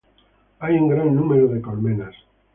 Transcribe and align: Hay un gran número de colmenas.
Hay 0.57 0.77
un 0.77 0.87
gran 0.87 1.13
número 1.15 1.47
de 1.47 1.61
colmenas. 1.61 2.15